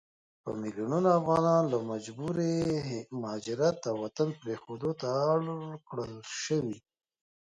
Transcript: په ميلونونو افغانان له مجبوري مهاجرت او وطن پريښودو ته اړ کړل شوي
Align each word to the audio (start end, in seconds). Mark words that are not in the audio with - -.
په 0.43 0.49
ميلونونو 0.61 1.09
افغانان 1.19 1.63
له 1.73 1.77
مجبوري 1.91 2.55
مهاجرت 3.21 3.79
او 3.89 3.95
وطن 4.03 4.29
پريښودو 4.41 4.91
ته 5.01 5.07
اړ 5.33 5.39
کړل 5.89 6.13
شوي 6.43 6.77